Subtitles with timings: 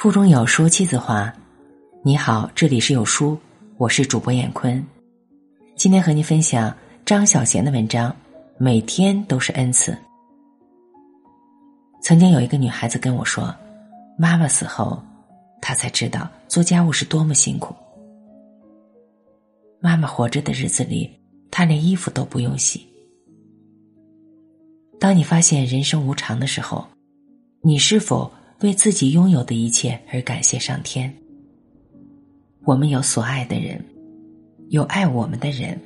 [0.00, 1.34] 腹中有书妻子话，
[2.04, 3.36] 你好，这里是有书，
[3.78, 4.86] 我是主播闫坤。
[5.74, 6.72] 今天和您分享
[7.04, 8.14] 张小娴的文章，
[8.58, 9.98] 每天都是恩赐。
[12.00, 13.52] 曾经有一个女孩子跟我说，
[14.16, 15.02] 妈妈死后，
[15.60, 17.74] 她才知道做家务是多么辛苦。
[19.80, 21.10] 妈妈活着的日子里，
[21.50, 22.86] 她连衣服都不用洗。
[25.00, 26.86] 当你发现人生无常的时候，
[27.62, 28.32] 你是否？
[28.60, 31.14] 为自己拥有的一切而感谢上天。
[32.64, 33.82] 我们有所爱的人，
[34.70, 35.80] 有爱我们的人，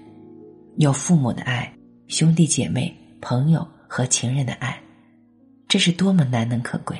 [0.79, 1.71] 有父母的爱、
[2.09, 4.83] 兄弟姐妹、朋友和情人的爱，
[5.69, 6.98] 这是多么难能可贵。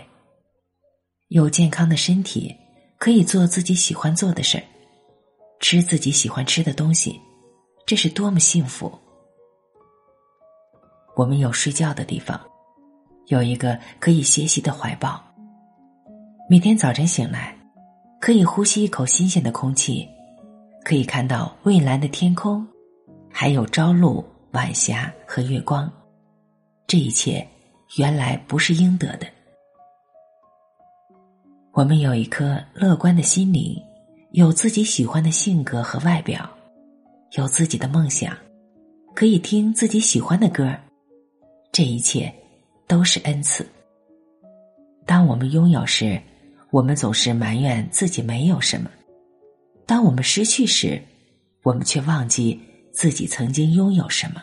[1.29, 2.55] 有健康的身体，
[2.99, 4.65] 可以做自己喜欢做的事儿，
[5.59, 7.19] 吃自己喜欢吃的东西，
[7.87, 8.93] 这是多么幸福。
[11.17, 12.39] 我们有睡觉的地方，
[13.29, 15.32] 有一个可以歇息的怀抱。
[16.53, 17.57] 每天早晨醒来，
[18.21, 20.07] 可以呼吸一口新鲜的空气，
[20.85, 22.69] 可以看到蔚蓝的天空，
[23.31, 25.91] 还有朝露、晚霞和月光。
[26.87, 27.49] 这一切
[27.97, 29.27] 原来不是应得的。
[31.73, 33.75] 我们有一颗乐观的心灵，
[34.33, 36.47] 有自己喜欢的性格和外表，
[37.31, 38.37] 有自己的梦想，
[39.15, 40.71] 可以听自己喜欢的歌
[41.73, 42.31] 这一切
[42.87, 43.67] 都是恩赐。
[45.07, 46.21] 当我们拥有时，
[46.73, 48.91] 我们总是埋怨自己没有什么，
[49.85, 50.99] 当我们失去时，
[51.65, 52.59] 我们却忘记
[52.95, 54.43] 自己曾经拥有什么。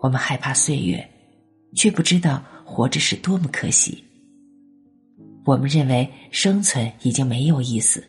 [0.00, 1.08] 我们害怕岁月，
[1.76, 4.02] 却不知道活着是多么可喜。
[5.44, 8.04] 我们认为生存已经没有意思，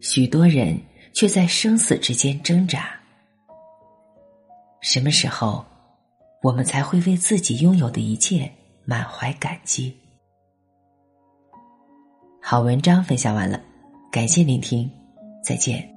[0.00, 0.80] 许多人
[1.12, 2.98] 却在生死之间挣扎。
[4.80, 5.62] 什么时候，
[6.42, 8.50] 我们才会为自己拥有的一切
[8.86, 9.94] 满怀感激？
[12.46, 13.58] 好文章分享完了，
[14.12, 14.90] 感谢聆听，
[15.42, 15.93] 再见。